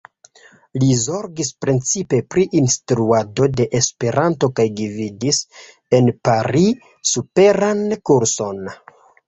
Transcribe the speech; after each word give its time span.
Li 0.83 0.87
zorgis 1.01 1.51
precipe 1.65 2.21
pri 2.35 2.45
instruado 2.61 3.47
de 3.59 3.67
Esperanto 3.81 4.51
kaj 4.61 4.67
gvidis 4.81 5.45
en 6.01 6.11
Paris 6.31 6.93
superan 7.15 7.89
kurson. 8.13 8.69